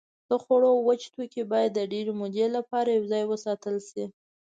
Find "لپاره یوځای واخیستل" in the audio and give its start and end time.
2.57-3.75